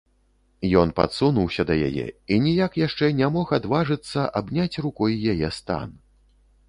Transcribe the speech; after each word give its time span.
Ён 0.83 0.93
падсунуўся 0.99 1.65
да 1.71 1.75
яе 1.89 2.07
і 2.35 2.39
ніяк 2.45 2.79
яшчэ 2.85 3.11
не 3.21 3.29
мог 3.35 3.47
адважыцца 3.61 4.27
абняць 4.41 4.81
рукой 4.87 5.13
яе 5.35 5.53
стан. 5.63 5.87